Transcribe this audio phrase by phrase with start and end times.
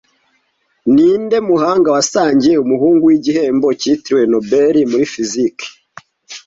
[0.93, 5.67] Ninde muhanga wasangiye umuhungu we igihembo cyitiriwe Nobel muri fiziki